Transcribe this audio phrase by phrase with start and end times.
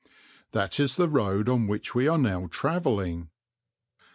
[0.53, 3.29] That is the road on which we are now travelling.